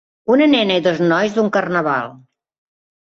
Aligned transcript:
Una 0.35 0.45
nena 0.53 0.77
i 0.79 0.81
dos 0.87 1.01
nois 1.11 1.35
d'un 1.35 1.51
carnaval. 1.57 2.09